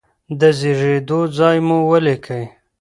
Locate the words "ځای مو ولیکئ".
1.37-2.43